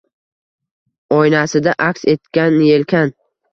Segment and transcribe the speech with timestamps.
[1.17, 3.17] Oynasida aks etgan yelkan